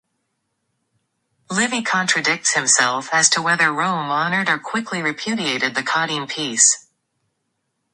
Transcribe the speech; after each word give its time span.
Livy 1.51 1.83
contradicts 1.83 2.53
himself 2.55 3.09
as 3.13 3.29
to 3.29 3.39
whether 3.39 3.71
Rome 3.71 4.09
honored 4.09 4.49
or 4.49 4.57
quickly 4.57 4.99
repudiated 4.99 5.75
the 5.75 5.83
Caudine 5.83 6.27
Peace. 6.27 6.87